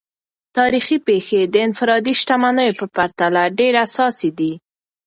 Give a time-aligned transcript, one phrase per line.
[0.57, 4.53] تاریخي پیښې د انفرادي شتمنیو په پرتله ډیر اساسي دي.